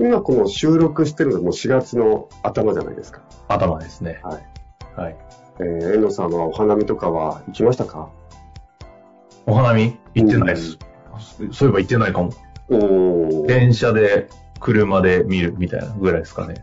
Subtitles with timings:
[0.00, 3.22] 今この収録してるのも4月の頭じゃないですか。
[3.48, 4.20] 頭ですね。
[4.22, 5.00] はい。
[5.00, 5.16] はい。
[5.60, 8.10] えー、遠藤さんはお花見とかは行きましたか？
[9.46, 9.98] お花見？
[10.14, 10.78] 行ってないです。
[11.52, 12.32] そういえば行ってないかも。
[12.68, 13.46] おー。
[13.46, 14.28] 電車で、
[14.58, 16.54] 車で見るみたいなぐらいですかね。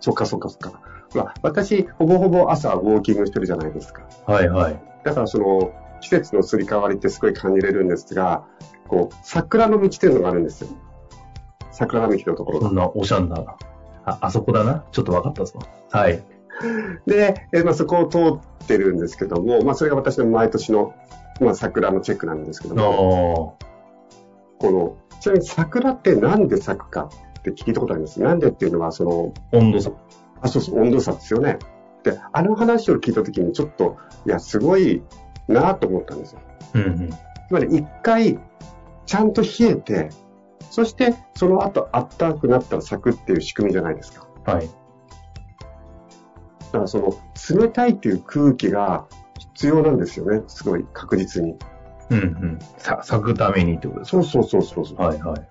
[0.00, 0.80] そっかそっかそっか。
[1.14, 4.02] まあ、私、ほぼほぼ朝ウォーキングしてるじゃないですか。
[4.26, 4.82] はいはい。
[5.04, 8.44] だからその、季節のすり替わりってすごい感じれるんですが、
[8.88, 10.68] こう、桜の道っていうのがあるんですよ。
[11.74, 12.76] 桜並木のところがそん。
[12.76, 13.56] なおしゃんな。
[14.06, 14.84] あ、あそこだな。
[14.92, 15.58] ちょっと分かったぞ。
[15.90, 16.22] はい。
[17.06, 18.18] で、えーまあ、そこを通
[18.62, 20.94] ってるんですけども、まあ、それが私の毎年の、
[21.40, 23.58] まあ、桜のチェックなんですけども、お
[24.58, 28.20] この、ちなみに桜ってなんで咲くかって聞いたことあります。
[28.20, 29.90] なんでっていうのは、その、ー温度差。
[30.40, 31.58] あ、そうそう、温度差ですよね。
[32.04, 35.02] で、あの話を聞いたときにちょっと、いや、すごい
[35.48, 36.40] なと思ったんですよ。
[36.74, 37.10] うんうん。
[37.10, 37.16] つ
[37.50, 38.38] まり、一回、
[39.06, 40.10] ちゃんと冷えて、
[40.74, 44.26] そして、その後、あったかくなったら咲くっていう仕組みじゃないですか。
[44.44, 44.66] はい。
[44.66, 44.72] だ
[46.72, 47.14] から、その、
[47.60, 49.04] 冷たいっていう空気が
[49.38, 50.42] 必要なんですよね。
[50.48, 51.56] すごい確実に。
[52.10, 52.58] うんうん。
[52.78, 54.96] さ、咲くためにってことですそうそうそうそうそう。
[54.96, 55.48] かはいはい。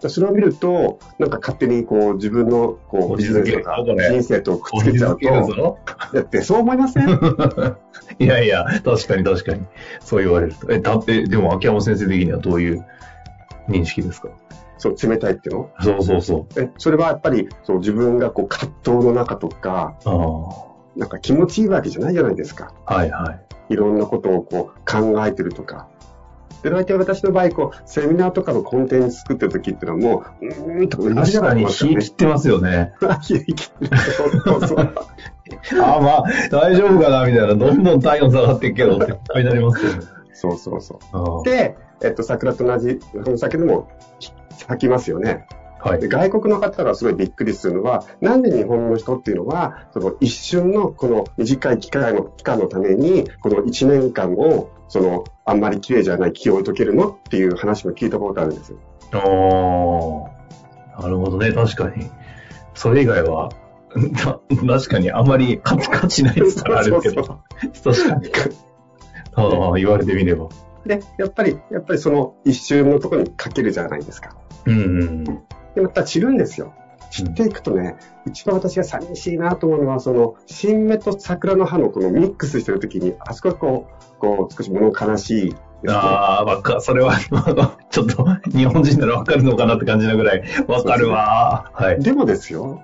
[0.00, 5.78] でそれを見ると、なんか勝手にこう自分のこうビジネスとか人生とくっつけちゃうと、ぞ。
[6.14, 7.08] だってそう思いません？
[8.18, 9.62] いやいや、確かに確かに。
[10.00, 10.70] そう言われると。
[10.72, 12.84] え、だって、でも秋山先生的にはどういう
[13.68, 14.28] 認識ですか？
[14.84, 15.70] そう、冷たいっていうの？
[15.80, 16.60] そうそうそう。
[16.60, 20.10] え、それはやっぱりそう自分がこう葛藤の中とか、あ
[20.94, 22.74] なんか気持ちいいわけじゃないじゃないですか。
[22.84, 22.94] あ。
[22.94, 23.32] はいは
[23.70, 23.72] い。
[23.72, 25.88] いろんなことをこう考えてるとか。
[26.62, 32.12] で、大体私の場合、こう、セミナーとかのコンテンツ作ってる時っていうのはもう、うーんとか確かにがますよね火切。
[32.12, 32.92] ってますよね。
[33.00, 33.96] 冷え切ってる。
[34.46, 34.78] そうそう
[35.82, 37.54] あ、まあ、大丈夫かなみたいな。
[37.54, 40.14] どんどん体温下がっていくけどっていっぱいになりますよね。
[40.52, 41.48] そうそうそう。
[41.48, 43.88] で、えっと、桜と同じ、この酒でも
[44.50, 45.46] 咲きますよね。
[45.80, 46.08] はいで。
[46.08, 58.78] 外国の方がすごいびっくりするのは、なんで日本の人っていうのは、その一瞬のこの短い期間の期間のために、この1年間を、その、あんまり綺麗じゃない気を解けるのっていう話も聞いたことあるんですよ。
[59.12, 61.02] ああ。
[61.02, 61.52] なるほどね。
[61.52, 62.10] 確かに。
[62.74, 63.50] それ以外は、
[64.16, 67.24] た 確かにあんまり価値ないですからあるけど。
[67.72, 68.30] そう確かに。
[69.36, 70.48] ああ、言われてみれば。
[70.86, 74.36] で、やっぱり、やっぱりその一瞬のところにかけるじゃないですか。
[74.66, 75.24] うんうん。
[75.24, 76.74] で、また散るんですよ。
[77.10, 77.96] 散っていくとね、
[78.26, 85.54] 一番私が寂しいなと思うのは、その、新芽と桜の葉のこのミックスしてるときに、あそこがこう、こう、少し物悲しい。
[85.88, 87.14] ああ、わか、それは、
[87.90, 91.70] ちょっと、日本人ならわかるのかなって感じなぐらい、わかるわ。
[91.72, 92.00] はい。
[92.00, 92.82] でもですよ、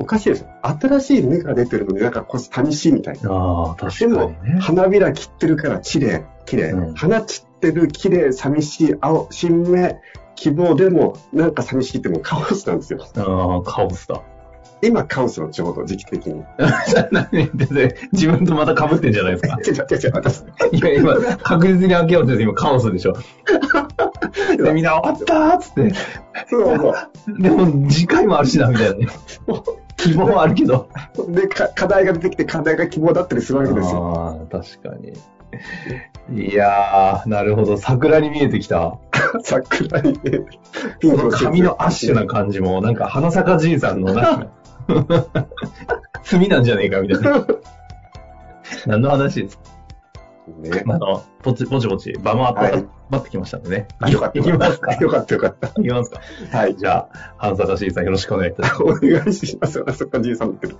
[0.00, 0.48] おかしいですよ。
[0.62, 3.30] 新しい芽が出てるのになんかこう寂しいみたいな。
[3.30, 4.60] ああ、確でもかにね、。
[4.60, 6.70] 花びら切ってるから綺麗、綺麗。
[6.70, 10.00] うん花散ってる綺麗、寂しい、青、新芽、
[10.36, 13.00] 希望でもなんか寂しいってもうカオスなんですよ。
[13.16, 14.22] ああ、カオスだ。
[14.80, 16.44] 今カオスのちょうど時期的に。
[18.12, 19.58] 自分とまた被ってんじゃないですか。
[19.58, 20.44] 違う違う違う、私。
[20.72, 23.14] いや、今、確実に秋山先生今カオスでしょ。
[24.56, 25.94] で、みんな終わったーっつって。
[26.48, 27.42] そうそう。
[27.42, 29.08] でも、次回もあるしな、みたいなね。
[29.98, 30.88] 希望はあるけど。
[31.28, 34.38] で、か課題が出てきて課題が希望だったりするわけですよ。
[34.50, 35.12] ああ、確かに。
[36.48, 37.76] いやー、なるほど。
[37.76, 38.98] 桜に見えてきた。
[39.42, 40.40] 桜にね、
[41.00, 44.46] ピこのンクの髪のアッシュな感じも、なんか、花坂じいさんの、なんか、
[46.30, 47.46] 炭なんじゃねえか、みたいな。
[48.86, 49.62] 何の話ですか？
[50.56, 50.82] ね。
[50.88, 53.88] あの、ぽちぽちぽち、場もはい温まってきましたんでね。
[54.00, 54.38] あよかった。
[54.38, 54.92] いきますか？
[54.94, 55.68] よかったよかった。
[55.68, 56.20] いきますか？
[56.56, 56.76] はい。
[56.76, 58.82] じゃあ、花坂じいさんよろしくお願いいたします。
[58.82, 59.82] お願いします。
[59.86, 60.76] あそこじいさんってる。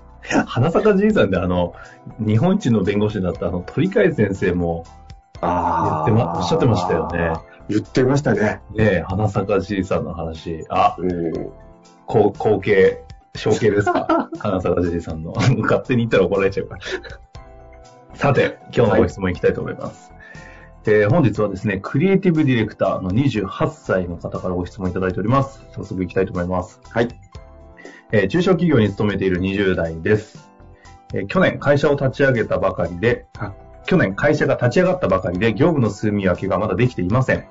[0.46, 1.74] 花坂じいさんで、あの、
[2.18, 4.84] 日本一の弁護士だった、あの、鳥海先生も、
[5.40, 7.32] あ言ってまおっしゃってましたよね。
[7.68, 8.60] 言ってましたね。
[8.74, 10.64] ねえ、花坂じいさんの話。
[10.68, 11.32] あ、うん。
[12.06, 13.04] 後後継、
[13.36, 14.30] 承継ですか？
[14.40, 15.32] 花坂じいさんの。
[15.32, 16.80] 勝手に言ったら怒られちゃうから。
[18.18, 20.12] さて、今日のご質問いきたいと思います。
[20.86, 25.64] えー本日はですね、クリエイティブディレクターの28歳の方からご質問いただいております。
[25.70, 26.80] 早速いきたいと思います。
[26.90, 27.08] はい。
[28.10, 30.50] えー中小企業に勤めている20代です。
[31.14, 33.52] えー去年会社を立ち上げたばかりで、あ
[33.86, 37.46] 去年会社が立ち上がったばかりで業務の住み分けがまだできていません。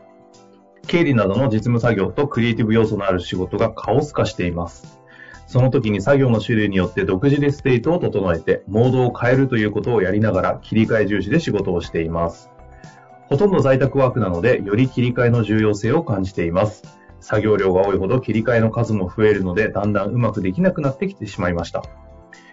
[0.85, 4.99] 経理などの実務作業とクリエイティブ要素のある仕事がカオス化しています。
[5.47, 12.51] その時に作業の種類によって独自でステートを整えて、モードを変えるということをやりながら切り替え重視で仕事をしています。
[13.29, 16.83] ほとんど在宅ワークなので、より切り替えの重要性を感じています。
[17.21, 21.81] 作業量が多いほど切り替えの数も増えるので、だんだんうまくできなくなってきてしまいました。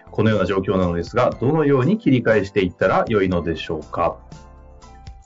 [0.09, 4.17] このような状況なのですが、どのように切り替えしていったら良いのでしょうか？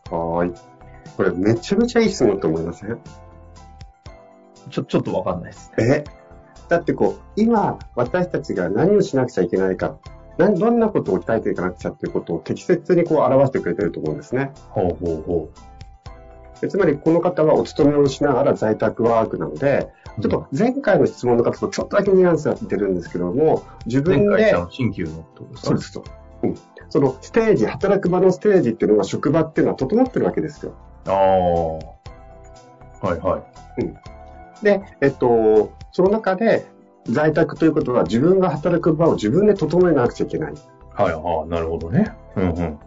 [0.09, 0.53] はーい。
[1.15, 2.99] これめちゃめちゃいい質問と思いません？
[4.71, 6.03] ちょ、ちょっとわかんないですね。
[6.07, 6.18] え？
[6.69, 9.97] だってこう、今、私たちが何をしなくちゃいけないか、
[10.37, 14.51] 何どんなことを鍛えていかなくちゃっていうことを適切にこう表してくれてると思うんですね。
[14.69, 15.49] ほうほうほ
[16.61, 20.21] でつまり、この方はお勤めをしながら在宅ワークなので、う。
[20.21, 26.03] ちょっと前回の質問の方とちょっとだけニュアンスが似てるんですけども、自分で新旧のとそうですと。
[26.43, 26.55] うん。
[26.89, 30.73] そのステージ、働く場のステージっていうのは職場っていうのは整ってるわけですよ。
[31.07, 31.15] ああ。
[33.07, 34.18] はいはい。
[34.63, 36.67] で、えっと、その中で
[37.05, 40.53] 在宅ということは自分が働く場を自分で整えなくちゃいけない。
[40.93, 42.11] はい、ああ、なるほどね。
[42.35, 42.79] うんうん。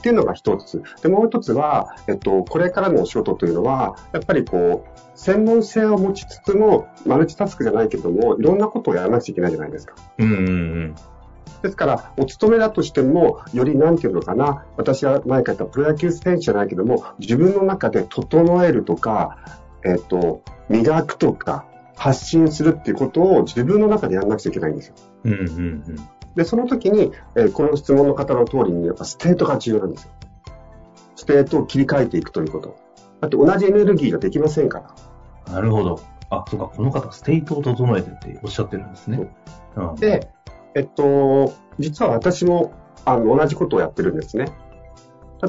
[0.00, 0.82] っていうのが一つ。
[1.02, 9.94] で、もう一つは、えっと、これからのお仕事というのは、やっぱりこう、専門性を持ちつつも、マルチタスクじゃないけども、いろんなことをやらなくちゃいけないじゃないですか。
[10.18, 10.94] うんうんうん。
[11.62, 19.36] ですから、お勤めだとしても、よりなんていうのかな、私は前から言ったプロ野球選手じゃないけども、自分の中で整えるとか、
[19.84, 21.66] えっと、磨くとか、
[21.96, 24.94] 発信するっていうことを自分の中でやらなくちゃいけないんですよ。
[25.24, 25.84] うんうんうん。
[26.34, 30.10] で、その時に、えーこの質問の方の通りに、やっぱステートが重要なんですよ。
[31.16, 32.76] ステートを切り替えていくということ。
[33.20, 34.94] だって同じエネルギーができませんか
[35.46, 35.52] ら。
[35.52, 36.00] なるほど。
[36.30, 39.30] あ、そうか、この方、ステートを整えてっておっしゃってるんですね。
[39.76, 40.30] うん、で、
[40.74, 42.72] えっと、実は私も、
[43.04, 44.46] あの、同じことをやってるんですね。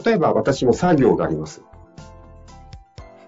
[0.04, 1.64] 例えば私も作業があります。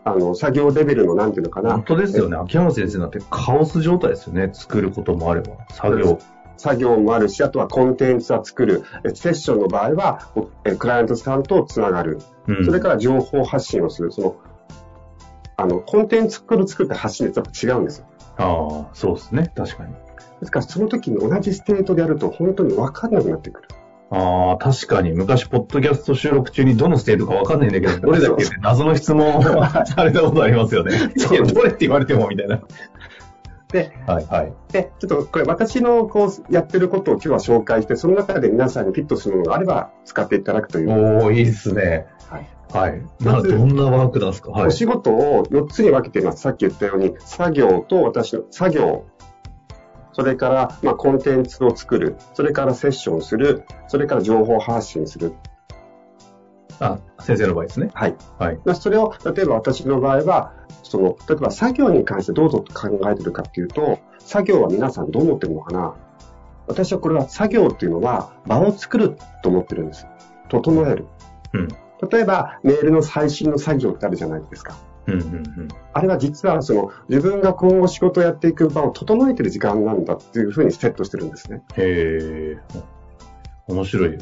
[0.05, 2.35] あの、作業レベルのなんていうのかな本、当ですよね。
[2.35, 4.49] 秋山先生なんてカオス状態ですよね。
[4.51, 6.19] 作ることもあれば、作業。
[6.57, 8.83] 作業もあるし、あとはコンテンツは作る。
[9.05, 10.29] えセッションの場合は、
[10.77, 12.19] クライアントさんとつながる。
[12.47, 14.11] うん、それから情報発信をする。
[14.11, 14.35] その、
[15.55, 18.05] あの、コンテンツ作る作って発信って違うんですよ。
[18.37, 19.51] ああ、そうですね。
[19.55, 19.93] 確かに。
[19.93, 23.67] ですから、その時に同じステートでやると本当に分かんなくなってくる。
[24.15, 25.11] ああ、確かに。
[25.11, 29.41] 昔、ポッドキャスト収録中にどのステートかわかんないんだけど、 どれだっけって謎の質問を
[29.85, 30.91] されたことありますよね。
[31.15, 32.61] いや、どれって言われても、みたいな。
[33.71, 34.53] で、はいはい。
[34.71, 40.91] で、ちょっとこれ私のこうやってることを今日は紹介して、その中で皆さんにフィットするものがあれば使っていただくという。
[40.91, 42.05] おー、いいですね。
[42.29, 42.47] はい。
[42.71, 43.01] はい。
[43.23, 44.51] なまずどんなワークなんですか？
[44.51, 44.69] はいお。
[44.69, 46.41] 仕事を4つに分けています。
[46.41, 49.05] さっき言ったように、作業と私の作業、
[50.13, 55.33] それから、まあ、コンテンツを作る、それからセッションする、それから情報発信する。
[56.79, 57.89] あ、先生の場合ですね。
[57.93, 58.15] はい。
[58.39, 58.59] はい。
[58.65, 65.95] まあそれを、例えば私の場合は、その、例えば作業に関してどうぞと考えてるかっていうと、作業は皆さんどう思ってるのかな
[66.67, 70.07] 私はこれは作業っていうのは場を作ると思ってるんです。
[70.49, 71.07] 整える。
[71.53, 71.67] うん。
[72.09, 74.75] 例えば、メールの配信の作業ってあるじゃないですか。
[75.07, 75.25] うんうんう
[75.63, 75.67] ん。
[75.93, 81.61] あれは実はその自分が今後仕事をやっていく場を整えてる時間なんだっていうふうにセットしてるんですね。
[81.75, 82.57] へえ。
[83.67, 84.17] 面白い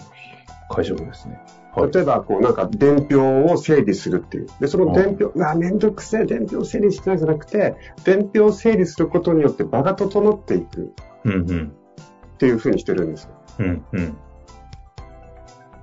[0.69, 1.39] 解釈ですね。
[1.75, 1.91] はい。
[1.91, 4.47] 例えば、こうなんか伝票を整理するっていう。
[4.59, 11.73] で、その伝票、うわ、めんどくせえ伝票整理してないじゃなくて、伝票を整理することによって場が整っていくうんうん。
[12.33, 13.31] っていうふうにしてるんですよ。
[13.59, 14.17] うんうん。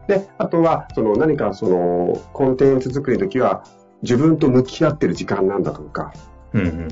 [0.09, 3.65] で、あとは、その何かそのコンテンツ作りの時は
[4.03, 6.13] 自分と向き合ってる時間なんだとか、
[6.53, 6.89] うん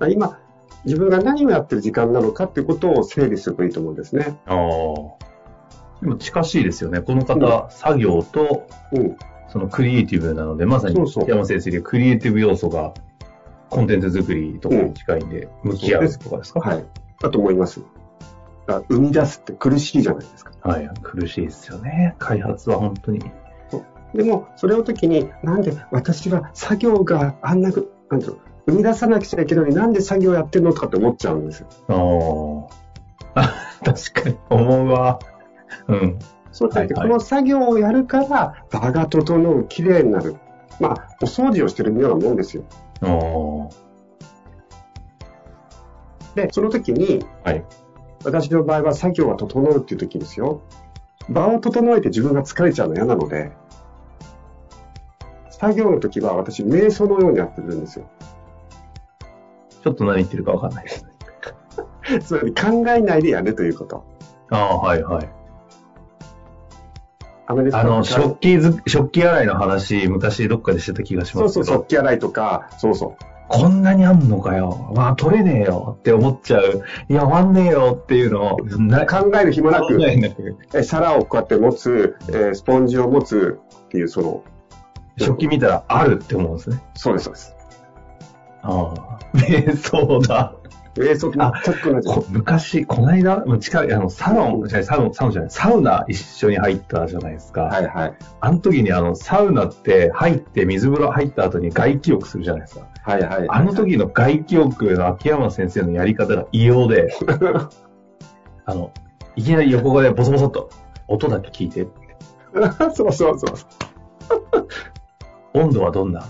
[0.00, 0.12] うん。
[0.12, 0.38] 今、
[0.84, 4.38] 自分が何をやってる時間なのかっていうことを整理するといいと思うんですね。
[4.46, 4.64] ああ。
[6.02, 7.00] でも近しいですよね。
[7.00, 9.16] この方、作業と、うん。
[9.48, 10.96] そのクリエイティブなので、まさに
[11.26, 12.92] 山先生でクリエイティブ要素が
[13.70, 16.60] コンテンツ作りとかに近いんで、向き合うとかですか？
[16.60, 16.84] はい。
[17.20, 17.80] だと思います。
[18.88, 20.52] 生み出すって苦しいじゃないですか。
[20.62, 20.90] はい。
[21.02, 22.16] 苦しいですよね。
[22.18, 23.20] 開発は本当に。
[24.14, 32.68] でも、それを時に、なんで私は作業があんなく、なんていうの、生み出さなくちゃいけないのになんで作業やってるのとかって思っちゃうんですよ。
[33.34, 33.52] ああ。
[33.84, 35.18] 確かに、思うわ。
[35.88, 36.18] うん。
[36.52, 40.36] そうじゃなくて、はいはいこの作業をやるから、場が整う、綺麗になる。
[40.80, 42.64] まあ、お掃除をしてるようなもんですよ。
[43.02, 43.84] ああ。
[46.36, 47.64] で、その時に、はい。
[48.24, 50.62] 私の場合は作業が整うっていう時ですよ。
[51.28, 53.52] 場を整えて自分が疲れちゃうの嫌なので、
[55.64, 58.06] 作業の時は私、瞑想のようにやってるんですよ。
[59.82, 62.20] ちょっと何言ってるかわかんないですね。
[62.20, 64.04] つまり考えないでやるということ。
[64.50, 65.28] ああ、はいはい。
[67.46, 73.24] アメリカあの、食器ず、食器洗いの話、昔どっかでしてた気がしそうそう、ますけど、食器洗いとか、そうそう。
[73.48, 74.92] こんなにあんのかよ。
[74.96, 76.82] まあ、取れねえよって思っちゃう。
[77.08, 79.98] いや、終わんねえよっていうのを、な考える暇なく
[80.74, 84.44] え皿をこうやって持つ、えースポンジを持つっていう、その、
[85.18, 86.82] 食器見たらあるって思うんですね。
[86.94, 87.56] そうです、そうです。
[88.62, 89.18] ああ。
[89.36, 90.54] 瞑想だ。
[90.96, 92.08] 瞑想あ全く同じ。
[92.08, 97.62] こ昔、この間、もう近い、あの、サロン、サロン、サロンじゃない、サウナ一緒に入ったじゃないですか。
[97.62, 98.14] はいはい。
[98.40, 102.86] あの時にあの、サウナって入って、水風呂入った後に外気浴するじゃないですか。
[103.02, 103.46] はいはい。
[103.48, 107.08] あの時の外気浴の秋山先生のやり方が異様で、
[108.64, 108.92] あの、
[109.36, 110.70] いきなり横でボソボソっと、
[111.08, 111.88] 音だけ聞いて、
[112.94, 113.56] そうそうそう。
[115.54, 116.26] 温度はどんな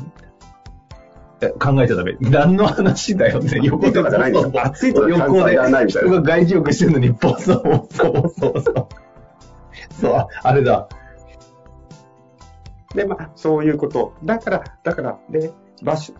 [1.40, 2.16] え考えちゃダメ。
[2.20, 8.88] 何の話だよって、 横とかじゃないんですよ暑いとか横ではないみたいな人が外気浴してるのに、ボソボソボソボソ。
[10.00, 10.88] そう、ああれだ。
[12.94, 14.14] で、まあ、そういうこと。
[14.24, 15.52] だから、だから、で、
[15.82, 16.14] 場所、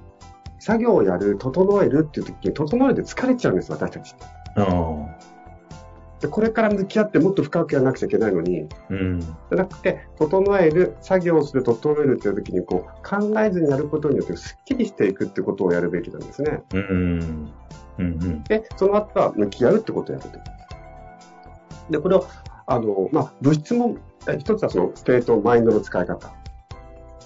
[0.58, 4.14] 作業をやる、整えるっていう時に、整えて疲れちゃうんです、私たち。
[4.56, 5.06] うん。
[6.24, 9.20] で、これから向き合ってもっと深くやらなくちゃいけないのに、うん。
[9.20, 16.62] じゃなくて、整える、作業をする、整えるっていう時に、こう、考えずにやることによって、すっきりしていくってことをやるべきなんですね。
[16.72, 17.52] うん。
[17.98, 18.04] うん。
[18.04, 18.44] うん。
[18.44, 20.38] で、その後は向き合うってことをやると
[21.90, 22.26] でこれを、
[22.66, 26.32] あの、まあ、物質も、え一つはそのステート、マインドの使い方。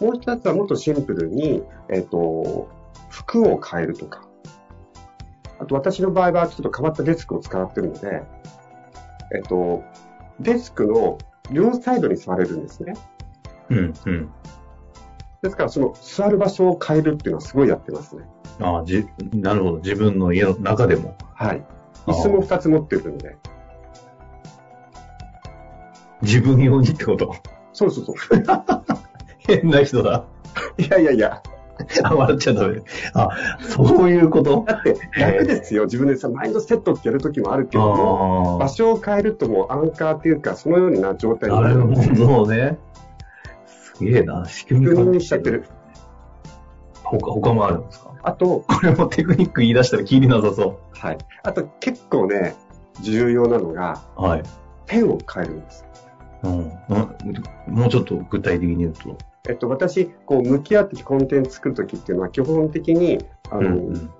[0.00, 2.68] もう一つはもっとシンプルに、えっ、と、
[3.10, 4.22] 服を変えるとか。
[5.60, 8.22] あと私の場合はちょっと変わったデスクを使ってるので、
[9.34, 9.84] えっ、と、
[10.40, 11.18] デスクの
[11.50, 12.94] 両サイドに座れるんですね。
[13.70, 13.94] うん。
[14.06, 14.30] うん。
[15.42, 18.24] ですからその座る場所を変えるっていうのはすごいやってますね。
[18.60, 19.76] ああ、じ、なるほど。
[19.78, 21.16] 自分の家の中でも。
[21.34, 21.64] はい。
[22.06, 23.36] 椅子も二つ持ってるんで。
[26.22, 27.36] 自分用にってこと？
[27.72, 28.16] そうそうそう。
[29.38, 30.24] 変な人だ。
[30.76, 31.42] いやいやいや。
[32.04, 32.82] あ、笑っちゃダメ。
[33.14, 33.28] あ、
[33.60, 34.64] そういうこと？
[34.66, 35.84] だって楽ですよ。
[35.84, 41.54] 自分でさ、マインドセットってやるときもあるけども、あ場所を変えるともうアンカーっていうか、そのような状態あ。
[41.54, 42.78] になるなるほどね。
[43.66, 44.44] すげえな。
[44.46, 45.64] 仕組み確感認しちゃってる。
[47.04, 48.10] 他、他もあるんですか？
[48.22, 51.18] あと、これもテクニック言い出したら気になさそはい。
[51.44, 52.54] あと結構ね、
[53.00, 54.22] 重要なのが、う。
[54.22, 54.42] はい。
[54.86, 55.84] ペンを変えるんです。
[56.42, 56.52] うん。
[56.52, 56.72] うん
[57.68, 59.16] もうちょっと具体的に言うと。
[59.48, 63.18] えっと、私、こう、向き合ってコンテンツ作るときっていうのは、基本的に、
[63.50, 64.10] あの、うんうん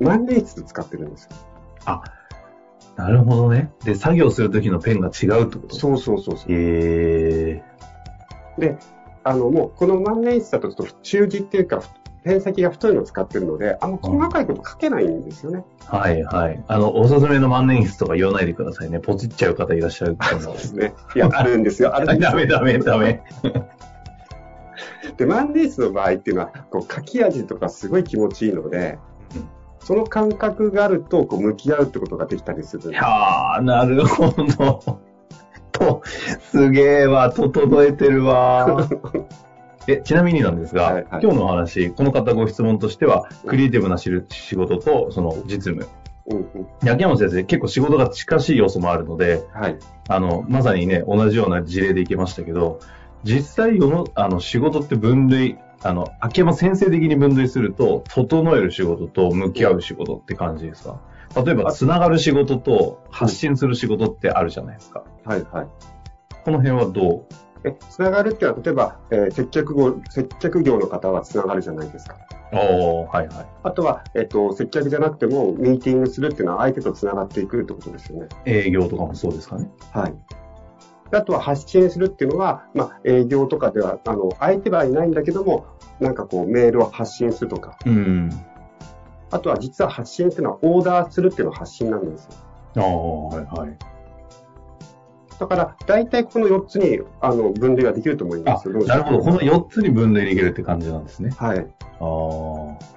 [0.00, 1.30] 万年筆使ってるんですよ。
[2.96, 3.72] なるほどね。
[3.84, 5.76] で、作業するときのペンが違うってこと？
[5.76, 6.52] そうそうそうそう。
[6.52, 6.54] へ
[7.56, 7.62] え
[8.58, 8.76] で、
[9.24, 11.82] あの、もう、この万年筆だとちょっと中字っていうか、
[12.24, 15.64] ペン先が太いのを使ってるので、あんま細かいこと書けないんですよね。
[15.86, 16.64] はいはい。
[16.68, 18.98] あの、おすすめの万年筆とか言わないでくださいね。
[19.00, 20.54] ポチっちゃう方いらっしゃると思う。
[20.54, 20.94] ですね。
[21.16, 21.94] いや、あるんですよ。
[21.94, 23.22] あるんですよダメダメダメ。
[25.16, 28.98] で、万年筆の場合っていうのは、こう書き味とかすごい気持ちいいので、
[29.36, 33.04] うんその感覚があると、こう向き合うってことができたりするんです。
[33.04, 34.98] はあ、なるほど。
[35.72, 36.02] と、
[36.40, 38.88] すげえわ、整えてるわ。
[39.86, 45.86] え、ちなみになんですが、はいはい今日のお話、この方ご質問としては、クリエイティブな仕仕事と、その実務。
[46.30, 46.88] うんうん。
[46.88, 49.76] 秋山先生、結構仕事が近しい要素もあるので、はい。
[50.08, 52.78] あの、まさにね、同じような事例でいけましたけど、
[53.24, 61.00] 実際世の、あの、仕事って分類、あの、秋山先生的に分類すると、整える仕事と向き合う仕事って感じですか？
[61.44, 65.04] 例えば、つながる仕事と発信する仕事ってあるじゃないですか。
[65.24, 65.66] はいはい。
[66.44, 67.26] この辺はど
[67.64, 72.16] え、つながるっていうのは、例えば、えー接客業、接客業の方はつながるじゃないですか。
[72.52, 73.46] うおー、はいはい。
[73.62, 78.28] あとは、えっ、と、接客じゃなくても、ミーティングするっていうのは相手とつながっていくってことですよね。
[78.44, 79.70] 営業とかもそうですかね。
[79.92, 80.14] はい。
[81.12, 85.66] あとは発信するっていうのは、まあ、営業とかでは、あの、相手はいないんだけども、
[86.00, 88.30] なんかこう、メールを発信するとか、うん。
[89.30, 92.30] あとは実は発信っていうのは、オーダーするっていうのは発信なんですよ。
[92.76, 93.76] ああ、はいはい。
[95.38, 99.18] だから、大体この4つに、あの、分類ができると思いまあす。、なるほど。
[99.20, 101.30] この4つに分類できるって感じなんですね。
[101.36, 101.58] はい。
[101.58, 102.94] ああ。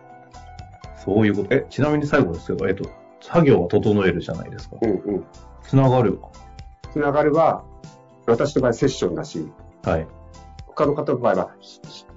[1.08, 1.56] そういうこと。
[1.56, 2.90] え、ちなみに最後ですけど、えっと、
[3.22, 4.78] 作業は整えるじゃないですか。
[4.82, 5.26] うんうん。
[5.64, 6.20] つながる。
[6.92, 7.64] つながるは、
[8.32, 9.52] 私の場合セッションだし、
[9.84, 10.08] はい。
[10.66, 11.52] 他の方の場合は、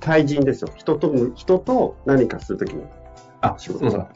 [0.01, 0.71] 対人ですよ。
[0.75, 2.85] 人と、人と何かするときに。
[3.41, 4.09] あ、仕事そうそう。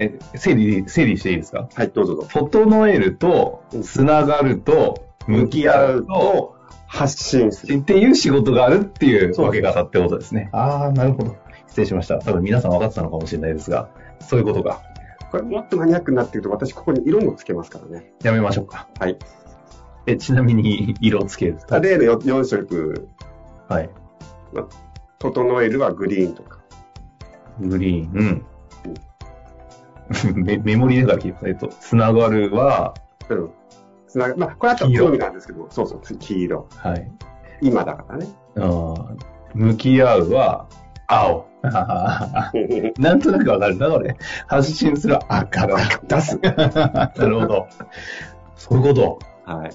[0.00, 1.68] え、整理、整理していいですか？
[1.72, 2.28] はい、どうぞどうぞ。
[2.32, 6.56] 整えると、つながると、向き合うと、
[6.86, 7.76] 発信する。
[7.76, 10.48] っていう仕事があるっていう分け方ってことですね。
[10.52, 11.36] ああ、なるほど。
[11.68, 12.18] 失礼しました。
[12.18, 13.88] 多分皆さん分かってたのかもしれないですが、
[14.20, 14.82] そういうことか。
[15.30, 18.12] これもっとマニアックになっていくと、私ここに色もつけますからね。
[18.22, 18.88] やめましょうか。
[18.98, 19.18] はい。
[20.06, 21.80] え、ちなみに色をつけると。
[21.80, 23.08] 例の 4, 色、
[23.68, 23.90] はい。
[25.18, 26.58] 整えるはグリーンとか。
[27.60, 28.44] グリーン。
[30.34, 32.94] メ メモリーだから聞いて、えっと、つながるは、
[33.30, 33.50] うん。
[34.06, 36.68] つながまあ、これあとは好みなんですけど、そうそう、黄色。
[36.76, 37.10] はい。
[37.62, 38.28] 今だからね。
[38.56, 39.16] あー
[39.54, 40.66] 向き合うは、
[41.06, 41.46] 青。
[42.98, 44.16] なんとなくわかるな、これ。
[44.46, 45.76] 発信する赤だ。
[46.06, 46.38] 出す。
[46.44, 47.66] なるほど。
[48.56, 49.18] そういうこと。
[49.44, 49.70] はい。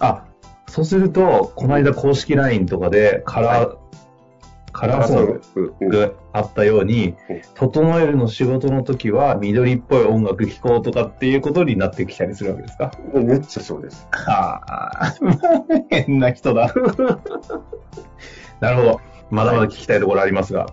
[0.00, 0.24] あ、
[0.68, 3.76] そうすると、この間公式 LINE とかでカラー、
[4.72, 5.42] カラーソング
[5.80, 5.88] うん。
[5.88, 12.90] があったようにうん、整えるの仕事の時は緑っぽい音楽聴こうとかっていうことになってきたりするわけですか？
[13.14, 14.06] めっちゃそうです。
[14.10, 14.60] は
[15.02, 15.14] あ、
[15.88, 16.74] 変な人だ。
[18.60, 19.00] なるほど。
[19.30, 20.66] まだまだ聞きたいところありますが、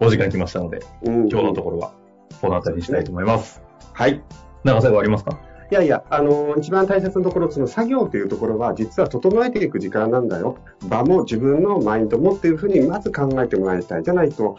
[0.00, 1.92] お時間来ましたので、うん今日のところは
[2.40, 3.62] この辺りにしたいと思います。
[3.92, 4.20] はい。
[4.64, 5.38] なんか最後ありますか？
[5.74, 10.58] いやいや、あの、一番大切なところ、その作業というところは、実は整えていく時間なんだよ。
[10.88, 14.04] 場も自分のマインドもっていうふうに、まず考えてもらいたい。
[14.04, 14.56] じゃないと、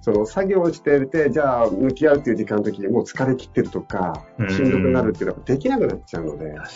[0.00, 6.66] その作業してて、じゃあ向き合うっていう時間の時にもう疲れ切ってるとかう、んしんどくなるっていうのはできなくなっちゃうので、確か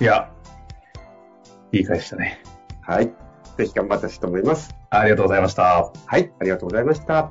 [0.00, 0.04] に。
[0.04, 0.28] いや、
[1.70, 2.42] いい返したね。
[2.80, 3.12] はい。
[3.56, 4.74] ぜひ頑張ってほしいと思います。
[4.90, 5.92] ありがとうございました。
[6.04, 6.32] はい。
[6.40, 7.30] ありがとうございました。